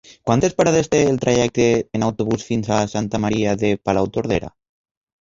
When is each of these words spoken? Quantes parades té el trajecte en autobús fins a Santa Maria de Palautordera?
Quantes 0.27 0.55
parades 0.61 0.89
té 0.95 1.01
el 1.09 1.19
trajecte 1.25 1.69
en 1.99 2.07
autobús 2.09 2.49
fins 2.49 2.73
a 2.81 2.83
Santa 2.97 3.23
Maria 3.29 3.57
de 3.67 3.75
Palautordera? 3.87 4.55